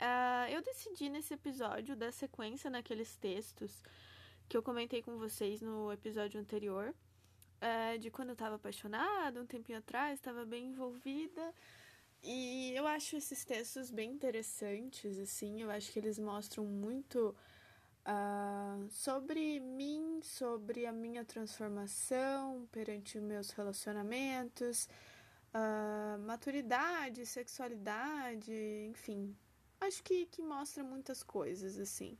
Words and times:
Uh, 0.00 0.50
eu 0.50 0.62
decidi 0.62 1.10
nesse 1.10 1.34
episódio 1.34 1.94
dar 1.94 2.12
sequência 2.12 2.70
naqueles 2.70 3.16
textos 3.16 3.82
que 4.48 4.56
eu 4.56 4.62
comentei 4.62 5.02
com 5.02 5.18
vocês 5.18 5.60
no 5.60 5.92
episódio 5.92 6.40
anterior 6.40 6.94
é, 7.60 7.98
de 7.98 8.10
quando 8.10 8.30
eu 8.30 8.32
estava 8.32 8.56
apaixonada, 8.56 9.40
um 9.40 9.46
tempinho 9.46 9.78
atrás, 9.78 10.18
estava 10.18 10.44
bem 10.44 10.68
envolvida. 10.68 11.54
E 12.22 12.72
eu 12.74 12.86
acho 12.86 13.16
esses 13.16 13.44
textos 13.44 13.90
bem 13.90 14.10
interessantes, 14.10 15.18
assim, 15.18 15.62
eu 15.62 15.70
acho 15.70 15.92
que 15.92 15.98
eles 15.98 16.18
mostram 16.18 16.64
muito 16.64 17.34
uh, 18.06 18.88
sobre 18.90 19.60
mim, 19.60 20.20
sobre 20.22 20.86
a 20.86 20.92
minha 20.92 21.24
transformação 21.24 22.66
perante 22.72 23.18
meus 23.20 23.50
relacionamentos, 23.50 24.88
uh, 25.54 26.18
maturidade, 26.20 27.24
sexualidade, 27.24 28.52
enfim. 28.90 29.34
Acho 29.80 30.02
que, 30.02 30.26
que 30.26 30.42
mostra 30.42 30.84
muitas 30.84 31.22
coisas, 31.22 31.78
assim. 31.78 32.18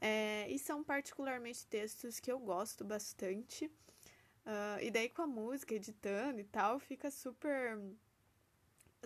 É, 0.00 0.46
e 0.50 0.58
são 0.58 0.82
particularmente 0.84 1.66
textos 1.66 2.20
que 2.20 2.30
eu 2.30 2.38
gosto 2.38 2.84
bastante. 2.84 3.66
Uh, 4.44 4.80
e 4.82 4.90
daí 4.90 5.08
com 5.08 5.22
a 5.22 5.26
música, 5.26 5.74
editando 5.74 6.40
e 6.40 6.44
tal, 6.44 6.78
fica 6.80 7.10
super 7.10 7.78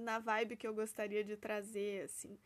na 0.00 0.18
vibe 0.18 0.56
que 0.56 0.66
eu 0.66 0.74
gostaria 0.74 1.22
de 1.22 1.36
trazer, 1.36 2.04
assim. 2.04 2.38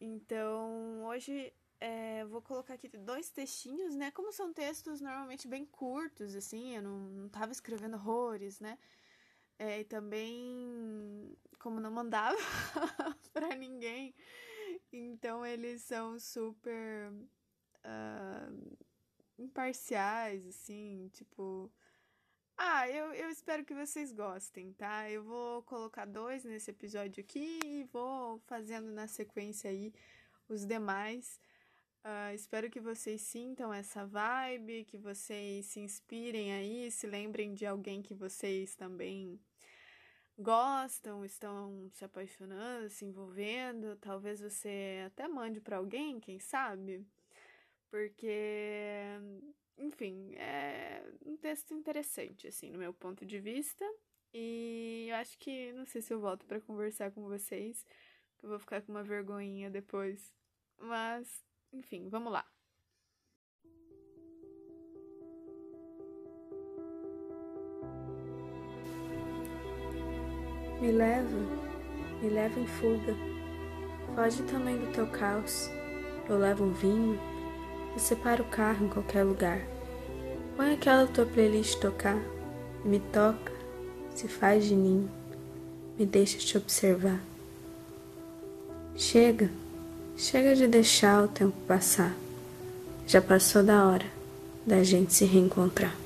Então, 0.00 1.04
hoje 1.04 1.52
é, 1.80 2.24
vou 2.24 2.40
colocar 2.42 2.74
aqui 2.74 2.88
dois 2.88 3.30
textinhos, 3.30 3.94
né? 3.94 4.10
Como 4.10 4.32
são 4.32 4.52
textos 4.52 5.00
normalmente 5.00 5.46
bem 5.46 5.64
curtos, 5.64 6.34
assim, 6.34 6.76
eu 6.76 6.82
não, 6.82 6.98
não 6.98 7.28
tava 7.28 7.52
escrevendo 7.52 7.94
horrores, 7.94 8.60
né? 8.60 8.78
É, 9.58 9.80
e 9.80 9.84
também, 9.84 11.36
como 11.58 11.80
não 11.80 11.90
mandava 11.90 12.36
para 13.32 13.54
ninguém, 13.54 14.14
então 14.96 15.44
eles 15.44 15.82
são 15.82 16.18
super 16.18 17.10
uh, 17.84 18.76
imparciais, 19.38 20.46
assim, 20.46 21.08
tipo 21.12 21.72
ah, 22.58 22.88
eu, 22.88 23.12
eu 23.12 23.28
espero 23.28 23.64
que 23.64 23.74
vocês 23.74 24.12
gostem, 24.12 24.72
tá? 24.72 25.10
Eu 25.10 25.22
vou 25.22 25.62
colocar 25.64 26.06
dois 26.06 26.42
nesse 26.42 26.70
episódio 26.70 27.22
aqui 27.22 27.60
e 27.62 27.84
vou 27.92 28.38
fazendo 28.46 28.90
na 28.92 29.06
sequência 29.06 29.68
aí 29.68 29.92
os 30.48 30.64
demais. 30.64 31.38
Uh, 32.02 32.34
espero 32.34 32.70
que 32.70 32.80
vocês 32.80 33.20
sintam 33.20 33.74
essa 33.74 34.06
vibe, 34.06 34.86
que 34.86 34.96
vocês 34.96 35.66
se 35.66 35.80
inspirem 35.80 36.52
aí, 36.54 36.90
se 36.90 37.06
lembrem 37.06 37.52
de 37.52 37.66
alguém 37.66 38.00
que 38.00 38.14
vocês 38.14 38.74
também 38.74 39.38
gostam, 40.38 41.24
estão 41.24 41.88
se 41.92 42.04
apaixonando, 42.04 42.90
se 42.90 43.04
envolvendo. 43.04 43.96
Talvez 43.96 44.40
você 44.40 45.04
até 45.06 45.28
mande 45.28 45.60
para 45.60 45.78
alguém, 45.78 46.20
quem 46.20 46.38
sabe? 46.38 47.06
Porque 47.90 49.18
enfim, 49.78 50.34
é 50.36 51.02
um 51.24 51.36
texto 51.36 51.74
interessante, 51.74 52.46
assim, 52.48 52.70
no 52.70 52.78
meu 52.78 52.92
ponto 52.94 53.24
de 53.26 53.38
vista. 53.38 53.84
E 54.32 55.06
eu 55.08 55.16
acho 55.16 55.38
que 55.38 55.72
não 55.72 55.86
sei 55.86 56.02
se 56.02 56.12
eu 56.12 56.20
volto 56.20 56.46
para 56.46 56.60
conversar 56.60 57.10
com 57.10 57.22
vocês, 57.22 57.84
que 58.38 58.44
eu 58.44 58.50
vou 58.50 58.58
ficar 58.58 58.82
com 58.82 58.92
uma 58.92 59.02
vergonhinha 59.02 59.70
depois. 59.70 60.32
Mas, 60.78 61.44
enfim, 61.72 62.08
vamos 62.08 62.32
lá. 62.32 62.46
Me 70.86 70.92
leva, 70.92 71.36
me 72.22 72.28
leva 72.28 72.60
em 72.60 72.66
fuga. 72.68 73.12
Foge 74.14 74.40
também 74.44 74.78
do 74.78 74.86
teu 74.92 75.04
caos. 75.08 75.68
Eu 76.28 76.38
levo 76.38 76.62
um 76.62 76.72
vinho 76.72 77.18
você 77.92 78.14
para 78.14 78.40
o 78.40 78.44
carro 78.44 78.86
em 78.86 78.88
qualquer 78.88 79.24
lugar. 79.24 79.60
Põe 80.56 80.74
aquela 80.74 81.08
tua 81.08 81.26
playlist 81.26 81.80
tocar. 81.80 82.16
Me 82.84 83.00
toca, 83.00 83.50
se 84.14 84.28
faz 84.28 84.64
de 84.64 84.76
ninho. 84.76 85.10
Me 85.98 86.06
deixa 86.06 86.38
te 86.38 86.56
observar. 86.56 87.20
Chega, 88.94 89.50
chega 90.16 90.54
de 90.54 90.68
deixar 90.68 91.24
o 91.24 91.26
tempo 91.26 91.56
passar. 91.66 92.14
Já 93.08 93.20
passou 93.20 93.64
da 93.64 93.84
hora 93.88 94.06
da 94.64 94.84
gente 94.84 95.12
se 95.12 95.24
reencontrar. 95.24 96.05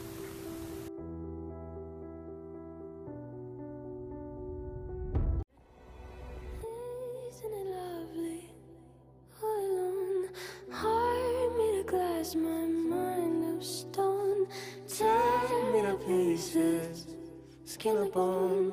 Skin 17.80 18.10
bone. 18.10 18.72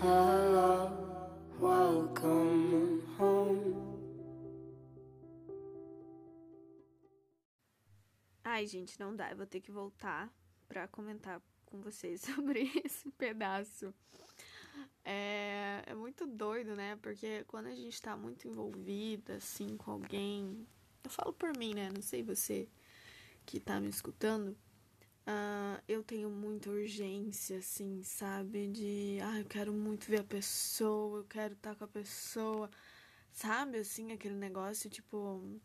Hello, 0.00 0.88
welcome 1.58 3.02
home. 3.18 3.74
Ai, 8.44 8.68
gente, 8.68 9.00
não 9.00 9.16
dá. 9.16 9.32
Eu 9.32 9.36
vou 9.36 9.46
ter 9.46 9.60
que 9.60 9.72
voltar 9.72 10.32
para 10.68 10.86
comentar 10.86 11.42
com 11.66 11.80
vocês 11.80 12.20
sobre 12.34 12.70
esse 12.84 13.10
pedaço. 13.10 13.92
É, 15.04 15.82
é 15.86 15.94
muito 15.94 16.24
doido, 16.24 16.76
né? 16.76 16.96
Porque 17.02 17.42
quando 17.48 17.66
a 17.66 17.74
gente 17.74 18.00
tá 18.00 18.16
muito 18.16 18.46
envolvida, 18.46 19.34
assim, 19.34 19.76
com 19.76 19.90
alguém. 19.90 20.64
Eu 21.04 21.10
falo 21.10 21.32
por 21.34 21.56
mim, 21.56 21.74
né? 21.74 21.90
Não 21.94 22.02
sei 22.02 22.22
você 22.22 22.66
que 23.44 23.60
tá 23.60 23.78
me 23.78 23.88
escutando. 23.88 24.56
Uh, 25.26 25.80
eu 25.86 26.02
tenho 26.02 26.30
muita 26.30 26.70
urgência, 26.70 27.58
assim, 27.58 28.02
sabe? 28.02 28.68
De, 28.68 29.18
ah, 29.22 29.40
eu 29.40 29.44
quero 29.44 29.72
muito 29.72 30.06
ver 30.06 30.20
a 30.20 30.24
pessoa, 30.24 31.18
eu 31.20 31.24
quero 31.24 31.54
estar 31.54 31.74
com 31.74 31.84
a 31.84 31.88
pessoa, 31.88 32.70
sabe? 33.32 33.78
Assim, 33.78 34.12
aquele 34.12 34.34
negócio, 34.34 34.88
tipo. 34.90 35.60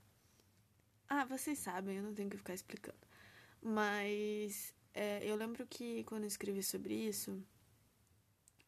Ah, 1.07 1.25
vocês 1.25 1.57
sabem, 1.59 1.97
eu 1.97 2.03
não 2.03 2.13
tenho 2.13 2.29
que 2.29 2.37
ficar 2.37 2.53
explicando. 2.53 2.97
Mas 3.61 4.73
é, 4.93 5.19
eu 5.23 5.35
lembro 5.35 5.65
que 5.67 6.03
quando 6.05 6.23
eu 6.23 6.27
escrevi 6.27 6.63
sobre 6.63 6.93
isso, 6.93 7.41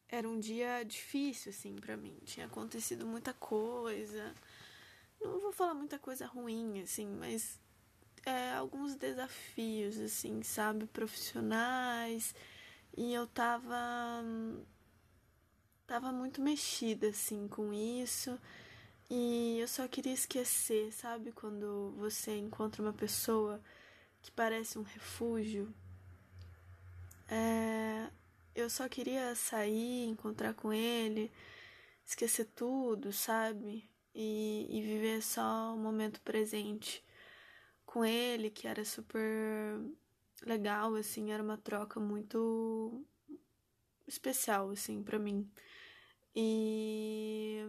era 0.08 0.28
um 0.28 0.38
dia 0.38 0.82
difícil, 0.84 1.50
assim, 1.50 1.76
para 1.76 1.96
mim. 1.96 2.16
Tinha 2.24 2.46
acontecido 2.46 3.06
muita 3.06 3.32
coisa. 3.34 4.34
Não 5.22 5.38
vou 5.40 5.52
falar 5.52 5.74
muita 5.74 5.98
coisa 5.98 6.26
ruim, 6.26 6.80
assim, 6.80 7.06
mas 7.06 7.60
é, 8.24 8.52
alguns 8.52 8.94
desafios, 8.94 9.98
assim, 9.98 10.42
sabe, 10.42 10.86
profissionais. 10.86 12.34
E 12.96 13.12
eu 13.14 13.26
tava. 13.26 13.76
tava 15.86 16.12
muito 16.12 16.40
mexida, 16.40 17.08
assim, 17.08 17.48
com 17.48 17.72
isso. 17.72 18.38
E 19.10 19.58
eu 19.60 19.68
só 19.68 19.86
queria 19.88 20.12
esquecer, 20.12 20.92
sabe, 20.92 21.32
quando 21.32 21.92
você 21.98 22.36
encontra 22.38 22.82
uma 22.82 22.92
pessoa 22.92 23.60
que 24.22 24.30
parece 24.30 24.78
um 24.78 24.82
refúgio. 24.82 25.72
É, 27.28 28.10
eu 28.54 28.70
só 28.70 28.88
queria 28.88 29.34
sair, 29.34 30.06
encontrar 30.06 30.54
com 30.54 30.72
ele, 30.72 31.30
esquecer 32.04 32.46
tudo, 32.54 33.12
sabe? 33.12 33.88
E, 34.14 34.66
e 34.70 34.82
viver 34.82 35.22
só 35.22 35.74
o 35.74 35.78
momento 35.78 36.20
presente 36.20 37.04
com 37.86 38.04
ele, 38.04 38.50
que 38.50 38.66
era 38.66 38.84
super 38.84 39.80
legal, 40.42 40.94
assim, 40.94 41.30
era 41.30 41.42
uma 41.42 41.56
troca 41.56 41.98
muito 42.00 43.04
especial, 44.06 44.70
assim, 44.70 45.02
para 45.02 45.18
mim. 45.18 45.50
E 46.34 47.60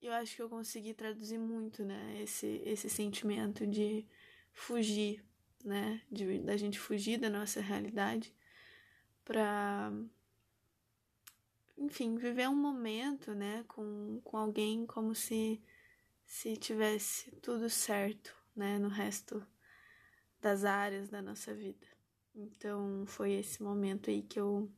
eu 0.00 0.12
acho 0.12 0.36
que 0.36 0.42
eu 0.42 0.48
consegui 0.48 0.94
traduzir 0.94 1.38
muito, 1.38 1.84
né, 1.84 2.22
esse, 2.22 2.62
esse 2.64 2.88
sentimento 2.88 3.66
de 3.66 4.06
fugir, 4.52 5.24
né, 5.64 6.00
de, 6.10 6.38
da 6.40 6.56
gente 6.56 6.78
fugir 6.78 7.18
da 7.18 7.28
nossa 7.28 7.60
realidade 7.60 8.34
pra, 9.24 9.92
enfim, 11.78 12.16
viver 12.16 12.48
um 12.48 12.56
momento, 12.56 13.34
né, 13.34 13.64
com, 13.68 14.20
com 14.24 14.36
alguém 14.36 14.84
como 14.86 15.14
se, 15.14 15.62
se 16.24 16.56
tivesse 16.56 17.30
tudo 17.36 17.70
certo, 17.70 18.34
né, 18.54 18.78
no 18.78 18.88
resto 18.88 19.46
das 20.40 20.64
áreas 20.64 21.08
da 21.08 21.22
nossa 21.22 21.54
vida. 21.54 21.86
Então 22.34 23.04
foi 23.06 23.32
esse 23.32 23.62
momento 23.62 24.10
aí 24.10 24.22
que 24.22 24.38
eu 24.38 24.70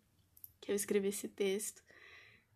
que 0.61 0.71
eu 0.71 0.77
escrevi 0.77 1.09
esse 1.09 1.27
texto 1.27 1.83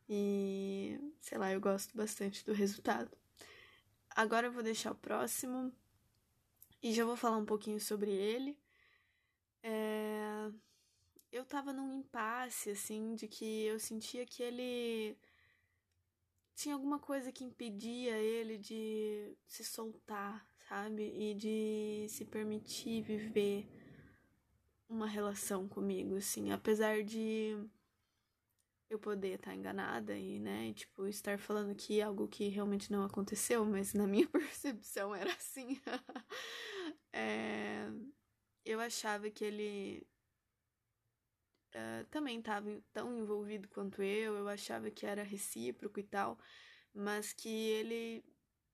e 0.09 0.99
sei 1.21 1.39
lá, 1.39 1.51
eu 1.53 1.61
gosto 1.61 1.97
bastante 1.97 2.45
do 2.45 2.53
resultado. 2.53 3.11
Agora 4.11 4.47
eu 4.47 4.53
vou 4.53 4.63
deixar 4.63 4.93
o 4.93 4.97
próximo 4.97 5.73
e 6.83 6.93
já 6.93 7.05
vou 7.05 7.17
falar 7.17 7.39
um 7.39 7.47
pouquinho 7.47 7.81
sobre 7.81 8.11
ele. 8.11 8.59
É... 9.63 10.51
Eu 11.35 11.45
tava 11.45 11.73
num 11.73 11.93
impasse, 11.93 12.71
assim, 12.71 13.17
de 13.17 13.27
que 13.27 13.65
eu 13.65 13.81
sentia 13.81 14.25
que 14.25 14.41
ele 14.41 15.19
tinha 16.55 16.77
alguma 16.77 17.01
coisa 17.01 17.33
que 17.33 17.43
impedia 17.43 18.17
ele 18.17 18.57
de 18.57 19.37
se 19.45 19.65
soltar, 19.65 20.49
sabe? 20.69 21.03
E 21.03 21.35
de 21.35 22.07
se 22.09 22.25
permitir 22.25 23.03
viver 23.03 23.67
uma 24.89 25.09
relação 25.09 25.67
comigo, 25.67 26.15
assim, 26.15 26.53
apesar 26.53 27.03
de 27.03 27.59
eu 28.89 29.01
poder 29.01 29.35
estar 29.35 29.57
enganada 29.57 30.17
e, 30.17 30.39
né, 30.39 30.73
tipo, 30.73 31.05
estar 31.09 31.37
falando 31.37 31.73
aqui 31.73 32.01
algo 32.01 32.29
que 32.29 32.47
realmente 32.47 32.93
não 32.93 33.03
aconteceu, 33.03 33.65
mas 33.65 33.93
na 33.93 34.07
minha 34.07 34.29
percepção 34.31 35.13
era 35.13 35.33
assim. 35.33 35.81
é, 37.13 37.89
eu 38.65 38.79
achava 38.79 39.29
que 39.31 39.45
ele 39.45 40.07
uh, 41.75 42.05
também 42.11 42.39
estava 42.39 42.71
tão 42.93 43.19
envolvido 43.19 43.69
quanto 43.69 44.03
eu, 44.03 44.37
eu 44.37 44.49
achava 44.49 44.91
que 44.91 45.07
era 45.07 45.23
recíproco 45.23 46.01
e 46.01 46.05
tal, 46.05 46.39
mas 46.95 47.33
que 47.33 47.49
ele, 47.49 48.25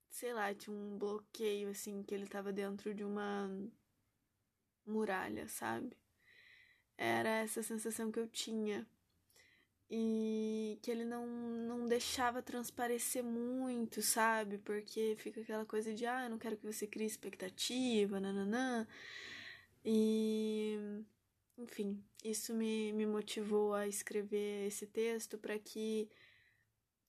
sei 0.08 0.32
lá, 0.32 0.55
tinha 0.55 0.75
um 0.75 0.99
bloqueio, 0.99 1.70
assim, 1.70 2.02
que 2.02 2.14
ele 2.14 2.25
estava 2.25 2.52
dentro 2.52 2.94
de 2.94 3.05
uma 3.05 3.50
muralha, 4.87 5.49
sabe? 5.49 5.97
Era 6.97 7.31
essa 7.38 7.62
sensação 7.62 8.12
que 8.12 8.20
eu 8.20 8.29
tinha 8.29 8.87
e 9.91 10.79
que 10.82 10.91
ele 10.91 11.05
não, 11.05 11.26
não 11.26 11.87
deixava 11.87 12.41
transparecer 12.43 13.25
muito, 13.25 14.00
sabe? 14.02 14.58
Porque 14.58 15.17
fica 15.19 15.41
aquela 15.41 15.67
coisa 15.67 15.93
de, 15.93 16.06
ah, 16.06 16.25
eu 16.25 16.31
não 16.31 16.38
quero 16.38 16.56
que 16.56 16.64
você 16.67 16.87
crie 16.87 17.06
expectativa, 17.06 18.20
nananã. 18.20 18.87
E, 19.85 21.02
enfim, 21.61 22.03
isso 22.25 22.55
me, 22.55 22.93
me 22.93 23.07
motivou 23.07 23.75
a 23.75 23.87
escrever 23.87 24.67
esse 24.67 24.87
texto 24.87 25.39
para 25.39 25.59
que, 25.59 26.09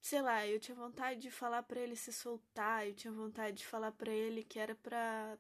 sei 0.02 0.22
lá, 0.22 0.46
eu 0.48 0.60
tinha 0.60 0.76
vontade 0.76 1.22
de 1.22 1.32
falar 1.32 1.64
para 1.64 1.80
ele 1.80 1.96
se 1.96 2.12
soltar, 2.12 2.88
eu 2.88 2.94
tinha 2.94 3.14
vontade 3.14 3.58
de 3.58 3.66
falar 3.66 3.92
para 3.94 4.12
ele 4.12 4.44
que 4.44 4.60
era 4.60 4.76
para 4.76 5.38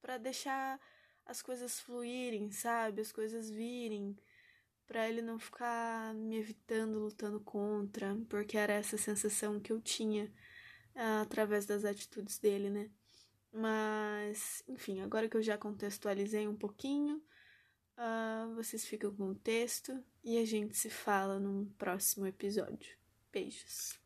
para 0.00 0.16
deixar 0.18 0.80
as 1.26 1.42
coisas 1.42 1.80
fluírem, 1.80 2.50
sabe? 2.52 3.00
As 3.02 3.12
coisas 3.12 3.50
virem 3.50 4.16
para 4.86 5.08
ele 5.08 5.20
não 5.22 5.38
ficar 5.38 6.14
me 6.14 6.38
evitando, 6.38 6.98
lutando 6.98 7.40
contra, 7.40 8.16
porque 8.28 8.56
era 8.56 8.72
essa 8.72 8.96
sensação 8.96 9.60
que 9.60 9.72
eu 9.72 9.80
tinha 9.80 10.24
uh, 10.96 11.22
através 11.22 11.66
das 11.66 11.84
atitudes 11.84 12.38
dele, 12.38 12.70
né? 12.70 12.90
Mas, 13.52 14.62
enfim, 14.68 15.00
agora 15.00 15.28
que 15.28 15.36
eu 15.36 15.42
já 15.42 15.58
contextualizei 15.58 16.48
um 16.48 16.56
pouquinho, 16.56 17.22
uh, 17.98 18.54
vocês 18.54 18.86
ficam 18.86 19.14
com 19.14 19.30
o 19.30 19.34
texto 19.34 20.02
e 20.24 20.38
a 20.38 20.46
gente 20.46 20.76
se 20.76 20.88
fala 20.88 21.38
num 21.38 21.66
próximo 21.76 22.26
episódio. 22.26 22.96
Beijos. 23.32 23.98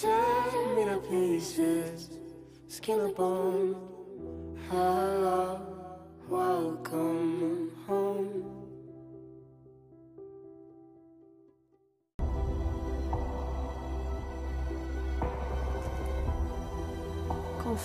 Tear 0.00 0.76
me 0.76 0.84
to 0.86 1.00
pieces, 1.10 2.10
skin 2.68 3.00
and 3.00 3.14
bone. 3.14 3.76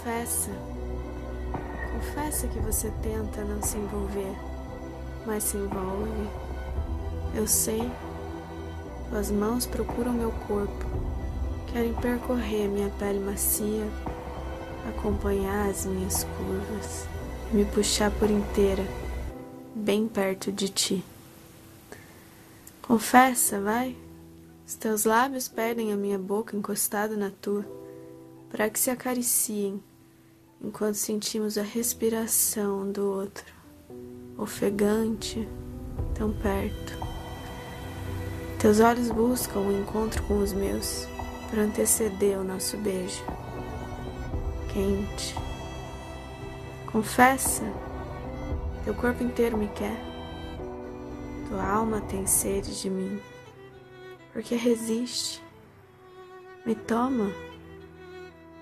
Confessa, 0.03 0.51
confessa 1.93 2.47
que 2.47 2.59
você 2.59 2.91
tenta 3.01 3.43
não 3.43 3.61
se 3.61 3.77
envolver, 3.77 4.35
mas 5.25 5.43
se 5.43 5.57
envolve. 5.57 6.29
Eu 7.33 7.47
sei, 7.47 7.91
tuas 9.09 9.31
mãos 9.31 9.65
procuram 9.65 10.13
meu 10.13 10.31
corpo 10.47 10.85
Querem 11.75 11.93
percorrer 11.93 12.69
minha 12.69 12.89
pele 12.91 13.19
macia, 13.19 13.85
acompanhar 14.87 15.69
as 15.69 15.85
minhas 15.85 16.23
curvas, 16.23 17.05
me 17.51 17.65
puxar 17.65 18.09
por 18.11 18.31
inteira, 18.31 18.81
bem 19.75 20.07
perto 20.07 20.53
de 20.53 20.69
ti. 20.69 21.03
Confessa, 22.81 23.59
vai. 23.59 23.93
Os 24.65 24.75
teus 24.75 25.03
lábios 25.03 25.49
pedem 25.49 25.91
a 25.91 25.97
minha 25.97 26.17
boca 26.17 26.55
encostada 26.55 27.17
na 27.17 27.29
tua, 27.41 27.65
para 28.55 28.69
que 28.69 28.79
se 28.79 28.89
acariciem, 28.89 29.83
enquanto 30.61 30.95
sentimos 30.95 31.57
a 31.57 31.61
respiração 31.61 32.89
do 32.89 33.05
outro, 33.05 33.53
ofegante, 34.37 35.45
tão 36.13 36.31
perto. 36.31 36.97
Teus 38.57 38.79
olhos 38.79 39.11
buscam 39.11 39.59
o 39.59 39.77
encontro 39.77 40.23
com 40.23 40.37
os 40.37 40.53
meus 40.53 41.05
para 41.49 41.63
anteceder 41.63 42.39
o 42.39 42.45
nosso 42.45 42.77
beijo. 42.77 43.25
Quente. 44.71 45.35
Confessa, 46.89 47.63
teu 48.85 48.93
corpo 48.93 49.21
inteiro 49.21 49.57
me 49.57 49.67
quer. 49.67 49.99
Tua 51.49 51.61
alma 51.61 51.99
tem 51.99 52.25
sede 52.25 52.81
de 52.81 52.89
mim. 52.89 53.19
Porque 54.31 54.55
resiste. 54.55 55.43
Me 56.65 56.73
toma, 56.73 57.29